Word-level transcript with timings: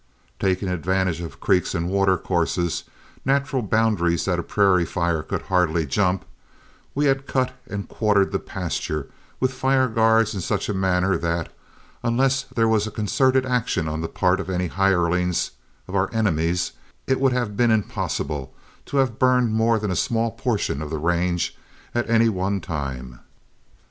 Taking 0.39 0.67
advantage 0.67 1.21
of 1.21 1.39
creeks 1.39 1.75
and 1.75 1.87
watercourses, 1.87 2.85
natural 3.23 3.61
boundaries 3.61 4.25
that 4.25 4.39
a 4.39 4.41
prairie 4.41 4.83
fire 4.83 5.21
could 5.21 5.43
hardly 5.43 5.85
jump, 5.85 6.25
we 6.95 7.05
had 7.05 7.27
cut 7.27 7.53
and 7.67 7.87
quartered 7.87 8.31
the 8.31 8.39
pasture 8.39 9.11
with 9.39 9.53
fire 9.53 9.87
guards 9.87 10.33
in 10.33 10.41
such 10.41 10.67
a 10.67 10.73
manner 10.73 11.17
that, 11.19 11.53
unless 12.01 12.41
there 12.55 12.67
was 12.67 12.87
a 12.87 12.89
concerted 12.89 13.45
action 13.45 13.87
on 13.87 14.01
the 14.01 14.07
part 14.09 14.39
of 14.39 14.49
any 14.49 14.65
hirelings 14.65 15.51
of 15.87 15.93
our 15.93 16.09
enemies, 16.11 16.71
it 17.05 17.19
would 17.19 17.31
have 17.33 17.55
been 17.55 17.69
impossible 17.69 18.51
to 18.87 18.97
have 18.97 19.19
burned 19.19 19.53
more 19.53 19.77
than 19.77 19.91
a 19.91 19.95
small 19.95 20.31
portion 20.31 20.81
of 20.81 20.89
the 20.89 20.97
range 20.97 21.55
at 21.93 22.09
any 22.09 22.27
one 22.27 22.59
time. 22.59 23.19